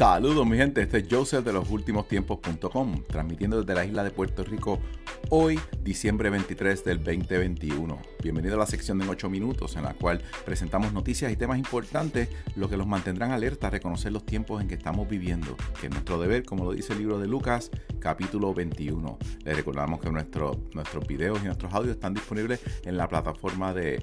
Saludos 0.00 0.46
mi 0.46 0.56
gente, 0.56 0.80
este 0.80 0.96
es 0.96 1.04
Joseph 1.10 1.44
de 1.44 1.52
los 1.52 1.68
últimos 1.68 2.08
tiempos.com, 2.08 3.02
transmitiendo 3.06 3.60
desde 3.60 3.74
la 3.74 3.84
isla 3.84 4.02
de 4.02 4.10
Puerto 4.10 4.42
Rico 4.42 4.80
hoy, 5.28 5.60
diciembre 5.84 6.30
23 6.30 6.82
del 6.86 7.04
2021. 7.04 7.98
Bienvenido 8.22 8.54
a 8.54 8.60
la 8.60 8.66
sección 8.66 8.98
de 8.98 9.06
8 9.06 9.28
minutos 9.28 9.76
en 9.76 9.82
la 9.82 9.92
cual 9.92 10.22
presentamos 10.46 10.94
noticias 10.94 11.30
y 11.30 11.36
temas 11.36 11.58
importantes, 11.58 12.30
lo 12.56 12.70
que 12.70 12.78
los 12.78 12.86
mantendrán 12.86 13.32
alerta 13.32 13.66
a 13.66 13.70
reconocer 13.70 14.10
los 14.10 14.24
tiempos 14.24 14.62
en 14.62 14.68
que 14.68 14.74
estamos 14.76 15.06
viviendo, 15.06 15.54
que 15.78 15.88
es 15.88 15.92
nuestro 15.92 16.18
deber, 16.18 16.46
como 16.46 16.64
lo 16.64 16.72
dice 16.72 16.94
el 16.94 17.00
libro 17.00 17.18
de 17.18 17.28
Lucas, 17.28 17.70
capítulo 17.98 18.54
21. 18.54 19.18
Les 19.44 19.54
recordamos 19.54 20.00
que 20.00 20.10
nuestros 20.10 21.06
videos 21.06 21.40
y 21.42 21.44
nuestros 21.44 21.74
audios 21.74 21.96
están 21.96 22.14
disponibles 22.14 22.62
en 22.86 22.96
la 22.96 23.06
plataforma 23.06 23.74
de 23.74 24.02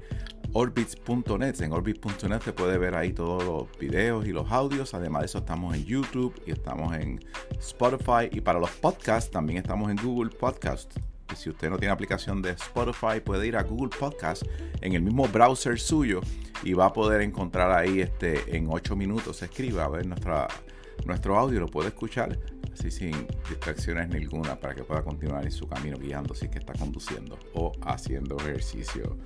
orbits.net. 0.54 1.62
En 1.62 1.72
orbits.net 1.72 2.42
se 2.42 2.54
puede 2.54 2.78
ver 2.78 2.96
ahí 2.96 3.14
todos 3.14 3.44
los 3.44 3.80
videos 3.80 4.28
y 4.28 4.32
los 4.32 4.52
audios. 4.52 4.94
Además 4.94 5.22
de 5.22 5.26
eso 5.28 5.38
estamos 5.40 5.76
en 5.76 5.86
YouTube 5.86 6.34
y 6.46 6.52
estamos 6.52 6.96
en 6.96 7.24
Spotify. 7.60 8.30
Y 8.32 8.42
para 8.42 8.60
los 8.60 8.72
podcasts 8.72 9.32
también 9.32 9.60
estamos 9.60 9.90
en 9.90 9.98
Google 9.98 10.30
Podcast. 10.30 10.98
Y 11.32 11.36
si 11.36 11.50
usted 11.50 11.70
no 11.70 11.78
tiene 11.78 11.92
aplicación 11.92 12.42
de 12.42 12.52
Spotify, 12.52 13.20
puede 13.24 13.48
ir 13.48 13.58
a 13.58 13.64
Google 13.64 13.96
Podcast 13.98 14.44
en 14.82 14.94
el 14.94 15.02
mismo 15.02 15.28
browser 15.28 15.80
suyo 15.80 16.22
y 16.64 16.74
va 16.74 16.86
a 16.86 16.94
poder 16.94 17.22
encontrar 17.22 17.72
ahí 17.72 18.02
este, 18.02 18.56
en 18.56 18.68
8 18.70 18.96
minutos. 18.96 19.42
Escriba 19.42 19.86
a 19.86 19.90
ver 19.90 20.06
nuestro 20.08 21.38
audio, 21.38 21.60
lo 21.60 21.68
puede 21.68 21.90
escuchar 21.90 22.38
así 22.78 22.92
sin 22.92 23.28
distracciones 23.50 24.10
ninguna 24.10 24.60
para 24.60 24.76
que 24.76 24.84
pueda 24.84 25.04
continuar 25.04 25.44
en 25.44 25.52
su 25.52 25.68
camino 25.68 25.98
guiando 25.98 26.34
si 26.34 26.48
que 26.48 26.60
está 26.60 26.74
conduciendo 26.74 27.38
o 27.54 27.72
haciendo 27.82 28.38
ejercicio. 28.38 29.18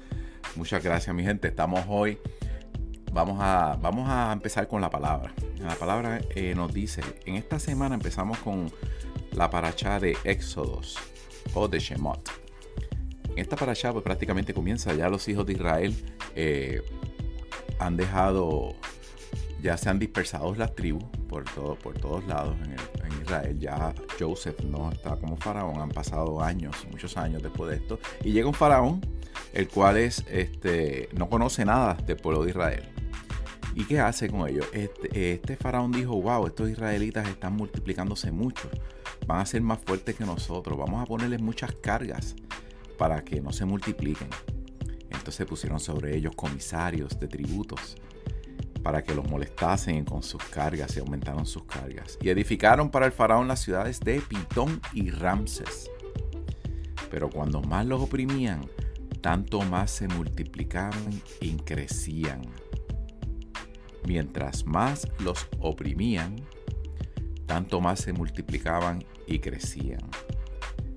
Muchas 0.56 0.84
gracias, 0.84 1.16
mi 1.16 1.24
gente. 1.24 1.48
Estamos 1.48 1.86
hoy. 1.88 2.18
Vamos 3.14 3.38
a, 3.42 3.78
vamos 3.82 4.08
a 4.10 4.32
empezar 4.34 4.68
con 4.68 4.82
la 4.82 4.90
palabra. 4.90 5.34
La 5.60 5.76
palabra 5.76 6.22
eh, 6.36 6.54
nos 6.56 6.74
dice: 6.74 7.02
en 7.26 7.36
esta 7.36 7.60
semana 7.60 7.96
empezamos 7.96 8.38
con 8.40 8.72
la 9.32 9.50
paracha 9.50 10.00
de 10.00 10.18
Éxodos 10.24 10.98
o 11.54 11.68
de 11.68 11.80
Shemot. 11.80 12.30
En 13.30 13.40
esta 13.40 13.56
paracha 13.56 13.92
pues, 13.94 14.04
prácticamente 14.04 14.54
comienza 14.54 14.94
ya 14.94 15.08
los 15.10 15.28
hijos 15.30 15.46
de 15.46 15.54
Israel 15.54 15.96
eh, 16.36 16.82
han 17.80 17.96
dejado, 17.96 18.76
ya 19.62 19.78
se 19.78 19.90
han 19.90 20.00
dispersado 20.00 20.54
las 20.56 20.76
tribus 20.76 21.06
por, 21.30 21.46
todo, 21.46 21.76
por 21.76 21.98
todos 21.98 22.26
lados 22.26 22.58
en, 22.66 22.72
en, 23.06 23.22
Israel. 23.22 23.58
Ya 23.58 23.94
Joseph 24.22 24.62
no 24.62 24.92
está 24.92 25.16
como 25.16 25.36
faraón, 25.38 25.82
han 25.82 25.90
pasado 25.90 26.42
años, 26.42 26.76
muchos 26.92 27.18
años 27.18 27.42
después 27.42 27.72
de 27.72 27.78
esto. 27.78 28.00
Y 28.24 28.32
llega 28.32 28.48
un 28.48 28.54
faraón 28.54 29.02
el 29.54 29.68
cual 29.68 29.98
es, 29.98 30.26
este, 30.30 31.10
no 31.14 31.30
conoce 31.30 31.66
nada 31.66 31.96
del 32.06 32.18
pueblo 32.18 32.44
de 32.44 32.52
Israel. 32.52 32.84
¿Y 33.76 33.86
qué 33.86 34.00
hace 34.00 34.30
con 34.30 34.48
ellos? 34.48 34.68
Este, 34.74 35.34
este, 35.34 35.56
faraón 35.56 35.92
dijo, 35.92 36.22
wow, 36.22 36.46
estos 36.48 36.70
israelitas 36.70 37.28
están 37.28 37.54
multiplicándose 37.56 38.32
mucho, 38.32 38.70
van 39.26 39.40
a 39.40 39.46
ser 39.46 39.62
más 39.62 39.80
fuertes 39.80 40.16
que 40.16 40.26
nosotros, 40.26 40.78
vamos 40.78 41.02
a 41.02 41.06
ponerles 41.06 41.42
muchas 41.42 41.74
cargas 41.76 42.36
para 42.98 43.24
que 43.24 43.42
no 43.42 43.52
se 43.52 43.66
multipliquen. 43.66 44.28
Entonces 45.10 45.46
pusieron 45.46 45.80
sobre 45.80 46.16
ellos 46.16 46.36
comisarios 46.36 47.18
de 47.20 47.28
tributos 47.28 47.96
para 48.84 49.04
que 49.04 49.14
los 49.14 49.30
molestasen 49.30 50.06
con 50.06 50.24
sus 50.24 50.44
cargas 50.46 50.96
y 50.96 51.00
aumentaron 51.00 51.46
sus 51.46 51.64
cargas. 51.64 52.18
Y 52.22 52.30
edificaron 52.30 52.90
para 52.90 53.06
el 53.06 53.12
faraón 53.12 53.48
las 53.48 53.62
ciudades 53.62 54.00
de 54.00 54.22
Pitón 54.22 54.82
y 54.94 55.12
Ramses. 55.12 55.90
Pero 57.10 57.30
cuando 57.30 57.62
más 57.62 57.86
los 57.86 58.02
oprimían, 58.02 58.62
tanto 59.22 59.62
más 59.62 59.92
se 59.92 60.08
multiplicaban 60.08 61.22
y 61.40 61.58
crecían. 61.58 62.42
Mientras 64.06 64.66
más 64.66 65.08
los 65.20 65.48
oprimían, 65.60 66.38
tanto 67.46 67.82
más 67.82 68.00
se 68.00 68.14
multiplicaban 68.14 69.04
y 69.28 69.40
crecían. 69.40 70.02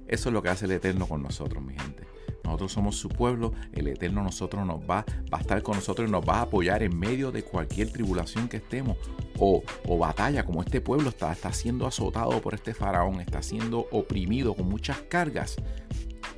Eso 0.06 0.28
es 0.28 0.32
lo 0.32 0.42
que 0.42 0.48
hace 0.48 0.66
el 0.66 0.72
Eterno 0.72 1.06
con 1.06 1.22
nosotros, 1.22 1.62
mi 1.62 1.74
gente. 1.74 2.13
Nosotros 2.44 2.72
somos 2.72 2.96
su 2.96 3.08
pueblo, 3.08 3.52
el 3.72 3.88
Eterno 3.88 4.22
nosotros 4.22 4.66
nos 4.66 4.80
va, 4.80 5.04
va 5.32 5.38
a 5.38 5.40
estar 5.40 5.62
con 5.62 5.76
nosotros 5.76 6.08
y 6.08 6.12
nos 6.12 6.26
va 6.28 6.38
a 6.38 6.42
apoyar 6.42 6.82
en 6.82 6.98
medio 6.98 7.32
de 7.32 7.42
cualquier 7.42 7.90
tribulación 7.90 8.48
que 8.48 8.58
estemos 8.58 8.96
o, 9.38 9.62
o 9.86 9.98
batalla, 9.98 10.44
como 10.44 10.62
este 10.62 10.80
pueblo 10.80 11.08
está, 11.08 11.32
está 11.32 11.52
siendo 11.52 11.86
azotado 11.86 12.40
por 12.40 12.54
este 12.54 12.74
faraón, 12.74 13.20
está 13.20 13.42
siendo 13.42 13.86
oprimido 13.90 14.54
con 14.54 14.68
muchas 14.68 14.98
cargas 15.08 15.56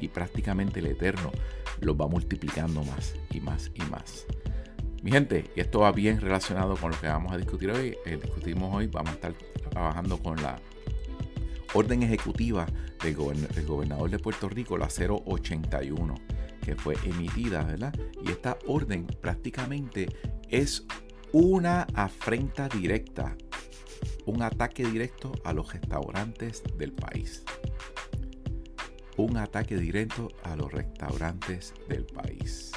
y 0.00 0.09
prácticamente 0.09 0.81
el 0.81 0.87
Eterno 0.87 1.33
los 1.81 1.97
va 1.97 2.06
multiplicando 2.06 2.83
más 2.84 3.15
y 3.31 3.41
más 3.41 3.71
y 3.75 3.83
más. 3.91 4.27
Mi 5.03 5.12
gente, 5.12 5.44
y 5.55 5.61
esto 5.61 5.81
va 5.81 5.93
bien 5.93 6.21
relacionado 6.21 6.77
con 6.77 6.91
lo 6.91 7.00
que 7.00 7.06
vamos 7.06 7.33
a 7.33 7.37
discutir 7.37 7.71
hoy. 7.71 7.97
Eh, 8.06 8.19
discutimos 8.21 8.75
hoy, 8.75 8.88
vamos 8.88 9.11
a 9.11 9.15
estar 9.15 9.34
trabajando 9.71 10.19
con 10.19 10.43
la 10.43 10.59
orden 11.76 12.03
ejecutiva 12.03 12.66
del, 13.03 13.14
gobernador 13.14 14.10
de 14.10 14.19
Puerto 14.19 14.48
Rico, 14.48 14.78
la 14.78 14.88
081, 14.88 16.14
que 16.62 16.75
fue 16.75 16.97
emitida, 17.04 17.62
¿verdad? 17.64 17.94
Y 18.25 18.31
esta 18.31 18.59
orden 18.66 19.06
prácticamente 19.20 20.09
es 20.48 20.84
una 21.32 21.87
afrenta 21.94 22.69
directa, 22.69 23.37
un 24.25 24.42
ataque 24.42 24.84
directo 24.84 25.32
a 25.44 25.53
los 25.53 25.72
restaurantes 25.72 26.62
del 26.78 26.92
país 26.92 27.44
un 29.16 29.37
ataque 29.37 29.76
directo 29.76 30.28
a 30.43 30.56
los 30.56 30.72
restaurantes 30.72 31.75
del 31.88 32.04
país. 32.04 32.72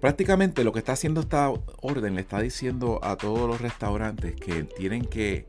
Prácticamente 0.00 0.62
lo 0.62 0.72
que 0.72 0.80
está 0.80 0.92
haciendo 0.92 1.22
esta 1.22 1.50
orden 1.80 2.14
le 2.14 2.20
está 2.20 2.40
diciendo 2.40 3.00
a 3.02 3.16
todos 3.16 3.48
los 3.48 3.60
restaurantes 3.60 4.36
que 4.36 4.64
tienen 4.64 5.04
que 5.04 5.46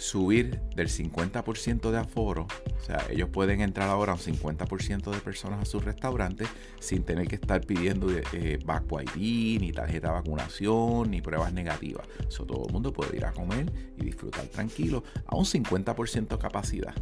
subir 0.00 0.60
del 0.74 0.88
50% 0.88 1.90
de 1.90 1.98
aforo, 1.98 2.46
o 2.46 2.84
sea, 2.84 3.06
ellos 3.10 3.28
pueden 3.28 3.60
entrar 3.60 3.88
ahora 3.90 4.14
un 4.14 4.18
50% 4.18 5.10
de 5.10 5.18
personas 5.18 5.60
a 5.60 5.64
sus 5.64 5.84
restaurantes 5.84 6.48
sin 6.80 7.04
tener 7.04 7.28
que 7.28 7.36
estar 7.36 7.60
pidiendo 7.60 8.08
eh, 8.10 8.58
ID, 8.58 9.60
ni 9.60 9.72
tarjeta 9.72 10.08
de 10.08 10.14
vacunación, 10.14 11.10
ni 11.10 11.20
pruebas 11.20 11.52
negativas. 11.52 12.06
Eso 12.26 12.44
todo 12.44 12.66
el 12.66 12.72
mundo 12.72 12.92
puede 12.92 13.16
ir 13.16 13.24
a 13.24 13.32
comer 13.32 13.70
y 13.98 14.04
disfrutar 14.04 14.46
tranquilo 14.46 15.04
a 15.26 15.36
un 15.36 15.44
50% 15.44 16.38
capacidad 16.38 16.94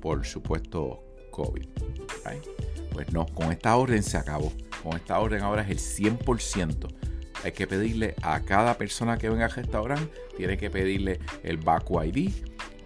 por 0.00 0.26
supuesto 0.26 1.04
COVID. 1.30 1.66
Pues 2.92 3.12
no, 3.12 3.26
con 3.26 3.52
esta 3.52 3.76
orden 3.76 4.02
se 4.02 4.16
acabó. 4.16 4.52
Con 4.82 4.96
esta 4.96 5.18
orden 5.20 5.42
ahora 5.42 5.62
es 5.62 5.70
el 5.98 6.18
100%. 6.18 6.88
Hay 7.44 7.52
que 7.52 7.66
pedirle 7.66 8.14
a 8.22 8.40
cada 8.40 8.76
persona 8.76 9.16
que 9.16 9.30
venga 9.30 9.46
al 9.46 9.52
restaurante, 9.52 10.12
tiene 10.36 10.58
que 10.58 10.70
pedirle 10.70 11.20
el 11.42 11.56
Baku 11.56 12.02
ID 12.02 12.30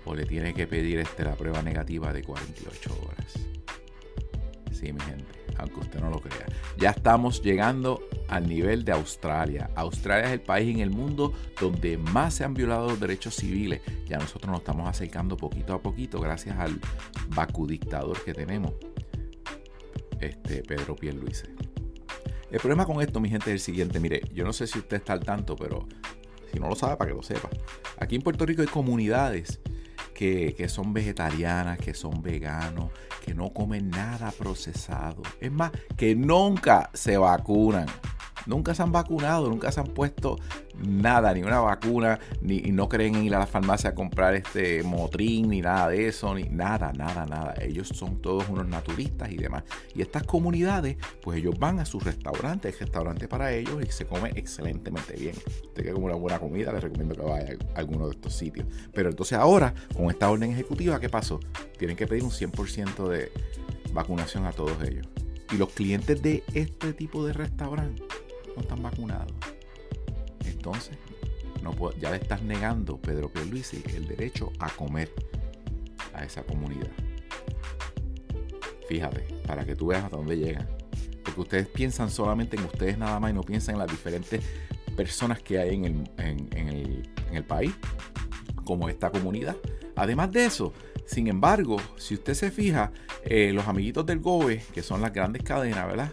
o 0.04 0.14
le 0.14 0.26
tiene 0.26 0.54
que 0.54 0.66
pedir 0.66 0.98
este, 0.98 1.24
la 1.24 1.34
prueba 1.34 1.62
negativa 1.62 2.12
de 2.12 2.22
48 2.22 2.98
horas. 3.02 3.32
Sí, 4.70 4.92
mi 4.92 5.00
gente, 5.00 5.24
aunque 5.56 5.80
usted 5.80 6.00
no 6.00 6.10
lo 6.10 6.20
crea. 6.20 6.46
Ya 6.76 6.90
estamos 6.90 7.42
llegando 7.42 8.02
al 8.28 8.48
nivel 8.48 8.84
de 8.84 8.92
Australia. 8.92 9.70
Australia 9.74 10.26
es 10.26 10.32
el 10.32 10.40
país 10.40 10.74
en 10.74 10.80
el 10.80 10.90
mundo 10.90 11.32
donde 11.60 11.96
más 11.96 12.34
se 12.34 12.44
han 12.44 12.54
violado 12.54 12.88
los 12.90 13.00
derechos 13.00 13.34
civiles. 13.36 13.80
Ya 14.06 14.18
nosotros 14.18 14.50
nos 14.50 14.60
estamos 14.60 14.88
acercando 14.88 15.36
poquito 15.36 15.74
a 15.74 15.82
poquito 15.82 16.20
gracias 16.20 16.58
al 16.58 16.78
Baku 17.28 17.66
dictador 17.66 18.22
que 18.24 18.34
tenemos. 18.34 18.72
Este 20.20 20.62
Pedro 20.62 20.96
Pierluise. 20.96 21.48
El 22.54 22.60
problema 22.60 22.86
con 22.86 23.02
esto, 23.02 23.18
mi 23.18 23.28
gente, 23.28 23.46
es 23.46 23.54
el 23.54 23.58
siguiente. 23.58 23.98
Mire, 23.98 24.22
yo 24.32 24.44
no 24.44 24.52
sé 24.52 24.68
si 24.68 24.78
usted 24.78 24.98
está 24.98 25.12
al 25.12 25.24
tanto, 25.24 25.56
pero 25.56 25.88
si 26.52 26.60
no 26.60 26.68
lo 26.68 26.76
sabe, 26.76 26.96
para 26.96 27.10
que 27.10 27.16
lo 27.16 27.22
sepa. 27.24 27.48
Aquí 27.98 28.14
en 28.14 28.22
Puerto 28.22 28.46
Rico 28.46 28.62
hay 28.62 28.68
comunidades 28.68 29.58
que, 30.14 30.54
que, 30.56 30.68
son 30.68 30.92
vegetarianas, 30.92 31.78
que 31.78 31.94
son 31.94 32.22
veganos, 32.22 32.92
que 33.24 33.34
no 33.34 33.52
comen 33.52 33.90
nada 33.90 34.30
procesado. 34.30 35.20
Es 35.40 35.50
más, 35.50 35.72
que 35.96 36.14
nunca 36.14 36.90
se 36.94 37.16
vacunan 37.16 37.86
nunca 38.46 38.74
se 38.74 38.82
han 38.82 38.92
vacunado, 38.92 39.48
nunca 39.48 39.72
se 39.72 39.80
han 39.80 39.86
puesto 39.86 40.38
nada, 40.82 41.32
ni 41.34 41.42
una 41.42 41.60
vacuna, 41.60 42.18
ni 42.40 42.60
no 42.62 42.88
creen 42.88 43.14
en 43.16 43.24
ir 43.24 43.34
a 43.34 43.38
la 43.38 43.46
farmacia 43.46 43.90
a 43.90 43.94
comprar 43.94 44.34
este 44.34 44.82
motrín, 44.82 45.48
ni 45.48 45.60
nada 45.60 45.88
de 45.88 46.08
eso, 46.08 46.34
ni 46.34 46.44
nada, 46.44 46.92
nada, 46.92 47.26
nada. 47.26 47.54
Ellos 47.60 47.88
son 47.88 48.20
todos 48.20 48.48
unos 48.48 48.66
naturistas 48.66 49.30
y 49.30 49.36
demás. 49.36 49.64
Y 49.94 50.02
estas 50.02 50.24
comunidades, 50.24 50.96
pues 51.22 51.38
ellos 51.38 51.58
van 51.58 51.80
a 51.80 51.84
sus 51.84 52.02
restaurantes, 52.02 52.74
hay 52.74 52.80
restaurante 52.80 53.28
para 53.28 53.52
ellos 53.52 53.82
y 53.82 53.90
se 53.90 54.06
come 54.06 54.30
excelentemente 54.34 55.14
bien. 55.14 55.34
Usted 55.36 55.82
quiere 55.82 55.92
comer 55.92 56.10
una 56.10 56.18
buena 56.18 56.38
comida, 56.38 56.72
les 56.72 56.82
recomiendo 56.82 57.14
que 57.14 57.22
vaya 57.22 57.56
a 57.74 57.78
alguno 57.78 58.06
de 58.06 58.12
estos 58.12 58.34
sitios. 58.34 58.66
Pero 58.92 59.10
entonces 59.10 59.38
ahora, 59.38 59.74
con 59.96 60.10
esta 60.10 60.30
orden 60.30 60.52
ejecutiva, 60.52 61.00
¿qué 61.00 61.08
pasó? 61.08 61.40
Tienen 61.78 61.96
que 61.96 62.06
pedir 62.06 62.24
un 62.24 62.30
100% 62.30 63.08
de 63.08 63.32
vacunación 63.92 64.46
a 64.46 64.52
todos 64.52 64.82
ellos. 64.82 65.06
Y 65.52 65.56
los 65.56 65.70
clientes 65.70 66.20
de 66.22 66.42
este 66.54 66.92
tipo 66.92 67.24
de 67.24 67.32
restaurante 67.32 68.02
no 68.56 68.62
están 68.62 68.82
vacunados. 68.82 69.32
Entonces, 70.64 70.96
ya 72.00 72.10
le 72.10 72.16
estás 72.16 72.42
negando, 72.42 72.96
Pedro 72.96 73.30
Pierluisi, 73.30 73.82
el 73.94 74.08
derecho 74.08 74.50
a 74.58 74.70
comer 74.70 75.12
a 76.14 76.24
esa 76.24 76.42
comunidad. 76.42 76.88
Fíjate, 78.88 79.26
para 79.46 79.66
que 79.66 79.76
tú 79.76 79.88
veas 79.88 80.04
hasta 80.04 80.16
dónde 80.16 80.38
llegan. 80.38 80.66
Porque 81.22 81.40
ustedes 81.42 81.68
piensan 81.68 82.10
solamente 82.10 82.56
en 82.56 82.64
ustedes 82.64 82.96
nada 82.96 83.20
más 83.20 83.30
y 83.30 83.34
no 83.34 83.42
piensan 83.42 83.74
en 83.74 83.80
las 83.80 83.90
diferentes 83.90 84.42
personas 84.96 85.42
que 85.42 85.58
hay 85.58 85.74
en 85.74 85.84
el, 87.30 87.44
país, 87.44 87.74
como 88.64 88.88
esta 88.88 89.10
comunidad. 89.10 89.56
Además 89.96 90.32
de 90.32 90.46
eso, 90.46 90.72
sin 91.04 91.26
embargo, 91.26 91.76
si 91.98 92.14
usted 92.14 92.32
se 92.32 92.50
fija, 92.50 92.90
eh, 93.22 93.52
los 93.52 93.68
amiguitos 93.68 94.06
del 94.06 94.20
GOBE, 94.20 94.62
que 94.72 94.82
son 94.82 95.02
las 95.02 95.12
grandes 95.12 95.42
cadenas, 95.42 95.86
¿verdad? 95.86 96.12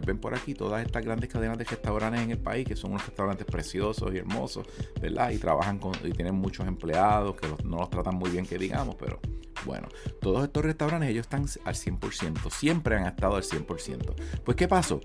Ven 0.00 0.18
por 0.18 0.34
aquí, 0.34 0.54
todas 0.54 0.84
estas 0.84 1.04
grandes 1.04 1.30
cadenas 1.30 1.58
de 1.58 1.64
restaurantes 1.64 2.20
en 2.20 2.30
el 2.30 2.38
país, 2.38 2.66
que 2.66 2.76
son 2.76 2.92
unos 2.92 3.06
restaurantes 3.06 3.46
preciosos 3.46 4.12
y 4.12 4.18
hermosos, 4.18 4.66
¿verdad? 5.00 5.30
Y 5.30 5.38
trabajan 5.38 5.78
con, 5.78 5.92
y 6.04 6.12
tienen 6.12 6.34
muchos 6.34 6.66
empleados 6.66 7.36
que 7.36 7.46
no 7.64 7.78
los 7.78 7.90
tratan 7.90 8.16
muy 8.16 8.30
bien, 8.30 8.46
que 8.46 8.58
digamos, 8.58 8.96
pero 8.96 9.20
bueno, 9.64 9.88
todos 10.20 10.44
estos 10.44 10.64
restaurantes 10.64 11.10
ellos 11.10 11.26
están 11.26 11.46
al 11.64 11.74
100%, 11.74 12.50
siempre 12.50 12.96
han 12.96 13.06
estado 13.06 13.36
al 13.36 13.42
100%. 13.42 14.14
Pues 14.44 14.56
¿qué 14.56 14.68
pasó? 14.68 15.00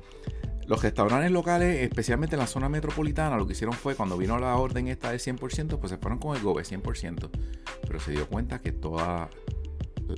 Los 0.68 0.82
restaurantes 0.82 1.32
locales, 1.32 1.82
especialmente 1.82 2.36
en 2.36 2.40
la 2.40 2.48
zona 2.48 2.70
metropolitana, 2.70 3.36
lo 3.36 3.46
que 3.46 3.54
hicieron 3.54 3.74
fue 3.76 3.96
cuando 3.96 4.18
vino 4.18 4.38
la 4.38 4.56
orden 4.56 4.88
esta 4.88 5.12
del 5.12 5.20
100%, 5.20 5.80
pues 5.80 5.90
se 5.90 5.98
fueron 5.98 6.20
con 6.20 6.36
el 6.36 6.42
GOBE 6.42 6.64
100%. 6.64 7.30
Pero 7.86 8.00
se 8.00 8.12
dio 8.12 8.28
cuenta 8.28 8.62
que 8.62 8.72
toda 8.72 9.30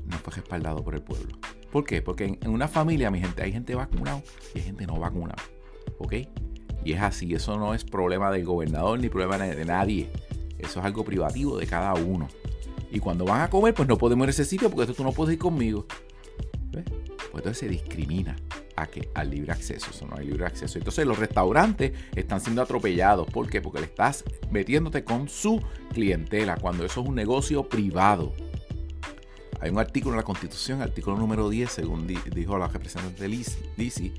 no 0.05 0.17
fue 0.17 0.33
respaldado 0.33 0.83
por 0.83 0.95
el 0.95 1.01
pueblo. 1.01 1.37
¿Por 1.73 1.85
qué? 1.85 2.03
Porque 2.03 2.37
en 2.39 2.51
una 2.51 2.67
familia, 2.67 3.09
mi 3.09 3.19
gente, 3.19 3.41
hay 3.41 3.51
gente 3.51 3.73
vacunada 3.73 4.21
y 4.53 4.59
hay 4.59 4.63
gente 4.63 4.85
no 4.85 4.99
vacunada. 4.99 5.41
¿Ok? 5.97 6.13
Y 6.85 6.93
es 6.93 7.01
así, 7.01 7.33
eso 7.33 7.57
no 7.57 7.73
es 7.73 7.83
problema 7.83 8.31
del 8.31 8.45
gobernador 8.45 8.99
ni 8.99 9.09
problema 9.09 9.39
de 9.39 9.65
nadie. 9.65 10.11
Eso 10.59 10.79
es 10.79 10.85
algo 10.85 11.03
privativo 11.03 11.57
de 11.57 11.65
cada 11.65 11.95
uno. 11.95 12.27
Y 12.91 12.99
cuando 12.99 13.25
van 13.25 13.41
a 13.41 13.49
comer, 13.49 13.73
pues 13.73 13.89
no 13.89 13.97
podemos 13.97 14.25
ir 14.25 14.29
a 14.29 14.31
ese 14.31 14.45
sitio 14.45 14.69
porque 14.69 14.83
esto 14.83 14.93
tú 14.93 15.03
no 15.03 15.13
puedes 15.13 15.33
ir 15.33 15.39
conmigo. 15.39 15.87
¿Ves? 16.71 16.85
Pues 17.31 17.43
entonces 17.43 17.57
se 17.57 17.67
discrimina 17.69 18.35
a 18.75 18.85
que 18.85 19.09
al 19.15 19.31
libre 19.31 19.51
acceso, 19.51 19.89
eso 19.89 20.05
no 20.05 20.15
hay 20.15 20.27
libre 20.27 20.45
acceso. 20.45 20.77
Entonces 20.77 21.07
los 21.07 21.17
restaurantes 21.17 21.93
están 22.15 22.39
siendo 22.39 22.61
atropellados. 22.61 23.27
¿Por 23.31 23.49
qué? 23.49 23.61
Porque 23.61 23.79
le 23.79 23.87
estás 23.87 24.23
metiéndote 24.51 25.03
con 25.03 25.27
su 25.27 25.59
clientela 25.91 26.55
cuando 26.55 26.85
eso 26.85 27.01
es 27.01 27.07
un 27.07 27.15
negocio 27.15 27.67
privado. 27.67 28.31
Hay 29.63 29.69
un 29.69 29.79
artículo 29.79 30.15
en 30.15 30.17
la 30.17 30.23
Constitución, 30.23 30.81
artículo 30.81 31.15
número 31.15 31.49
10, 31.49 31.71
según 31.71 32.05
dijo 32.05 32.57
la 32.57 32.67
representante 32.67 33.21
de 33.23 33.29
Lisi, 33.77 34.13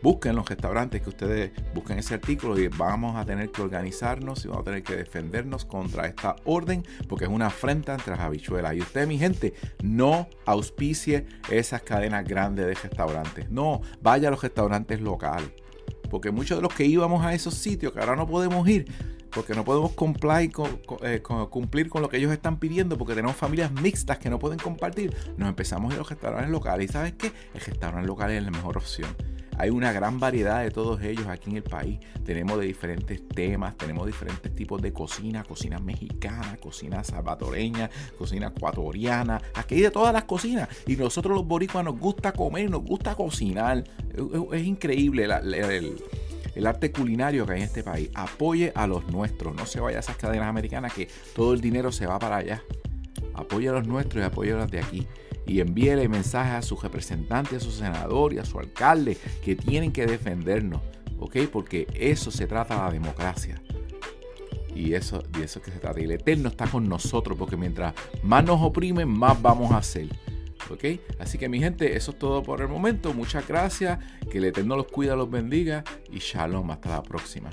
busquen 0.00 0.36
los 0.36 0.48
restaurantes 0.48 1.02
que 1.02 1.08
ustedes 1.08 1.50
busquen 1.74 1.98
ese 1.98 2.14
artículo 2.14 2.56
y 2.56 2.68
vamos 2.68 3.16
a 3.16 3.24
tener 3.24 3.50
que 3.50 3.60
organizarnos 3.60 4.44
y 4.44 4.48
vamos 4.48 4.62
a 4.62 4.64
tener 4.66 4.84
que 4.84 4.94
defendernos 4.94 5.64
contra 5.64 6.06
esta 6.06 6.36
orden 6.44 6.84
porque 7.08 7.24
es 7.24 7.30
una 7.32 7.46
afrenta 7.46 7.94
entre 7.94 8.12
las 8.12 8.20
habichuelas. 8.20 8.72
Y 8.76 8.82
usted, 8.82 9.08
mi 9.08 9.18
gente, 9.18 9.54
no 9.82 10.28
auspicie 10.46 11.26
esas 11.50 11.82
cadenas 11.82 12.24
grandes 12.24 12.64
de 12.64 12.74
restaurantes. 12.74 13.50
No, 13.50 13.80
vaya 14.00 14.28
a 14.28 14.30
los 14.30 14.42
restaurantes 14.42 15.00
locales. 15.00 15.50
Porque 16.08 16.30
muchos 16.30 16.58
de 16.58 16.62
los 16.62 16.72
que 16.72 16.84
íbamos 16.84 17.24
a 17.26 17.34
esos 17.34 17.54
sitios, 17.54 17.92
que 17.92 17.98
ahora 17.98 18.14
no 18.14 18.28
podemos 18.28 18.68
ir, 18.68 18.86
porque 19.34 19.54
no 19.54 19.64
podemos 19.64 19.92
eh, 21.02 21.22
cumplir 21.50 21.88
con 21.88 22.02
lo 22.02 22.08
que 22.08 22.18
ellos 22.18 22.32
están 22.32 22.58
pidiendo, 22.58 22.96
porque 22.96 23.14
tenemos 23.14 23.36
familias 23.36 23.72
mixtas 23.72 24.18
que 24.18 24.30
no 24.30 24.38
pueden 24.38 24.58
compartir, 24.58 25.14
nos 25.36 25.48
empezamos 25.48 25.92
a 25.92 25.96
los 25.96 26.08
restaurantes 26.08 26.50
locales. 26.50 26.90
¿Y 26.90 26.92
sabes 26.92 27.12
qué? 27.14 27.32
El 27.54 27.60
restaurante 27.60 28.06
local 28.06 28.30
es 28.30 28.42
la 28.42 28.50
mejor 28.50 28.76
opción. 28.76 29.08
Hay 29.56 29.70
una 29.70 29.92
gran 29.92 30.18
variedad 30.18 30.62
de 30.62 30.70
todos 30.70 31.00
ellos 31.02 31.26
aquí 31.28 31.50
en 31.50 31.56
el 31.58 31.62
país. 31.62 32.00
Tenemos 32.24 32.58
de 32.58 32.66
diferentes 32.66 33.26
temas, 33.28 33.76
tenemos 33.76 34.06
diferentes 34.06 34.52
tipos 34.54 34.82
de 34.82 34.92
cocina, 34.92 35.44
cocina 35.44 35.78
mexicana, 35.78 36.56
cocina 36.60 37.04
salvadoreña, 37.04 37.88
cocina 38.18 38.48
ecuatoriana. 38.48 39.40
Aquí 39.54 39.76
hay 39.76 39.82
de 39.82 39.90
todas 39.90 40.12
las 40.12 40.24
cocinas. 40.24 40.68
Y 40.86 40.96
nosotros 40.96 41.36
los 41.36 41.46
boricuas 41.46 41.84
nos 41.84 41.98
gusta 41.98 42.32
comer, 42.32 42.68
nos 42.68 42.82
gusta 42.82 43.14
cocinar. 43.14 43.84
Es, 44.52 44.64
increíble 44.64 45.28
el, 46.54 46.66
arte 46.66 46.92
culinario 46.92 47.46
que 47.46 47.52
hay 47.52 47.58
en 47.60 47.64
este 47.64 47.82
país. 47.82 48.10
Apoye 48.14 48.72
a 48.74 48.86
los 48.86 49.06
nuestros. 49.08 49.54
No 49.54 49.66
se 49.66 49.80
vaya 49.80 49.98
a 49.98 50.00
esas 50.00 50.16
cadenas 50.16 50.48
americanas 50.48 50.92
que 50.92 51.08
todo 51.34 51.54
el 51.54 51.60
dinero 51.60 51.92
se 51.92 52.06
va 52.06 52.18
para 52.18 52.36
allá. 52.36 52.62
Apoye 53.34 53.68
a 53.68 53.72
los 53.72 53.86
nuestros 53.86 54.22
y 54.22 54.26
apoye 54.26 54.52
a 54.52 54.56
los 54.56 54.70
de 54.70 54.80
aquí 54.80 55.06
y 55.46 55.60
envíele 55.60 56.08
mensajes 56.08 56.54
a 56.54 56.62
su 56.62 56.76
representante, 56.76 57.56
a 57.56 57.60
su 57.60 57.70
senador 57.70 58.32
y 58.32 58.38
a 58.38 58.44
su 58.44 58.58
alcalde 58.58 59.16
que 59.44 59.56
tienen 59.56 59.92
que 59.92 60.06
defendernos, 60.06 60.80
¿ok? 61.18 61.36
Porque 61.52 61.86
eso 61.94 62.30
se 62.30 62.46
trata 62.46 62.74
de 62.74 62.80
la 62.82 62.90
democracia. 62.90 63.60
Y 64.74 64.94
eso, 64.94 65.20
de 65.20 65.44
eso 65.44 65.62
que 65.62 65.70
se 65.70 65.78
trata. 65.78 66.00
Y 66.00 66.04
el 66.04 66.12
Eterno 66.12 66.48
está 66.48 66.66
con 66.66 66.88
nosotros, 66.88 67.38
porque 67.38 67.56
mientras 67.56 67.94
más 68.22 68.44
nos 68.44 68.60
oprimen, 68.60 69.08
más 69.08 69.40
vamos 69.40 69.70
a 69.70 69.78
hacer. 69.78 70.08
¿Ok? 70.70 70.84
Así 71.18 71.38
que 71.38 71.48
mi 71.48 71.58
gente, 71.60 71.96
eso 71.96 72.12
es 72.12 72.18
todo 72.18 72.42
por 72.42 72.60
el 72.60 72.68
momento. 72.68 73.12
Muchas 73.12 73.46
gracias. 73.46 73.98
Que 74.30 74.38
el 74.38 74.44
Eterno 74.44 74.76
los 74.76 74.86
cuida, 74.86 75.16
los 75.16 75.30
bendiga. 75.30 75.84
Y 76.10 76.18
shalom. 76.18 76.70
Hasta 76.70 76.90
la 76.90 77.02
próxima. 77.02 77.50